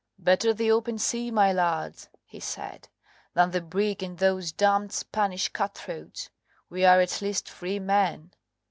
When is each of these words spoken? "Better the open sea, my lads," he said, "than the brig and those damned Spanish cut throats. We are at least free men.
"Better 0.17 0.51
the 0.51 0.71
open 0.71 0.97
sea, 0.97 1.29
my 1.29 1.53
lads," 1.53 2.09
he 2.25 2.39
said, 2.39 2.89
"than 3.35 3.51
the 3.51 3.61
brig 3.61 4.01
and 4.01 4.17
those 4.17 4.51
damned 4.51 4.91
Spanish 4.91 5.47
cut 5.49 5.75
throats. 5.75 6.31
We 6.71 6.83
are 6.85 6.99
at 6.99 7.21
least 7.21 7.47
free 7.47 7.77
men. 7.77 8.31